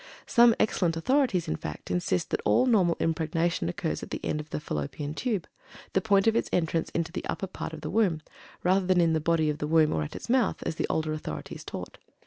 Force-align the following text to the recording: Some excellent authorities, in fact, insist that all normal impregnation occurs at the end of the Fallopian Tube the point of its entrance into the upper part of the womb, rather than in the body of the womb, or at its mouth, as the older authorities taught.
Some 0.25 0.55
excellent 0.59 0.97
authorities, 0.97 1.47
in 1.47 1.57
fact, 1.57 1.91
insist 1.91 2.31
that 2.31 2.41
all 2.43 2.65
normal 2.65 2.97
impregnation 2.99 3.69
occurs 3.69 4.01
at 4.01 4.09
the 4.09 4.19
end 4.25 4.39
of 4.39 4.49
the 4.49 4.59
Fallopian 4.59 5.13
Tube 5.13 5.45
the 5.93 6.01
point 6.01 6.25
of 6.25 6.35
its 6.35 6.49
entrance 6.51 6.89
into 6.95 7.11
the 7.11 7.23
upper 7.27 7.45
part 7.45 7.71
of 7.71 7.81
the 7.81 7.89
womb, 7.91 8.23
rather 8.63 8.87
than 8.87 8.99
in 8.99 9.13
the 9.13 9.19
body 9.21 9.47
of 9.51 9.59
the 9.59 9.67
womb, 9.67 9.93
or 9.93 10.01
at 10.01 10.15
its 10.15 10.27
mouth, 10.27 10.63
as 10.63 10.73
the 10.77 10.87
older 10.89 11.13
authorities 11.13 11.63
taught. 11.63 11.99